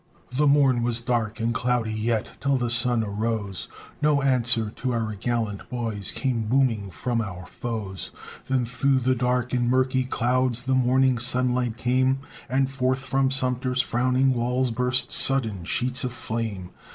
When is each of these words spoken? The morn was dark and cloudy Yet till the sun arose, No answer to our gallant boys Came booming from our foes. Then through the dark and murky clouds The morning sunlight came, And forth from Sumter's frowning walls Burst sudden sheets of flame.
The 0.35 0.47
morn 0.47 0.81
was 0.81 0.99
dark 0.99 1.39
and 1.39 1.53
cloudy 1.53 1.93
Yet 1.93 2.31
till 2.39 2.57
the 2.57 2.71
sun 2.71 3.03
arose, 3.03 3.67
No 4.01 4.23
answer 4.23 4.71
to 4.77 4.93
our 4.93 5.13
gallant 5.13 5.69
boys 5.69 6.09
Came 6.09 6.41
booming 6.47 6.89
from 6.89 7.21
our 7.21 7.45
foes. 7.45 8.09
Then 8.47 8.65
through 8.65 8.97
the 9.01 9.13
dark 9.13 9.53
and 9.53 9.69
murky 9.69 10.03
clouds 10.05 10.65
The 10.65 10.73
morning 10.73 11.19
sunlight 11.19 11.77
came, 11.77 12.21
And 12.49 12.67
forth 12.67 13.03
from 13.05 13.29
Sumter's 13.29 13.83
frowning 13.83 14.33
walls 14.33 14.71
Burst 14.71 15.11
sudden 15.11 15.65
sheets 15.65 16.03
of 16.03 16.13
flame. 16.13 16.71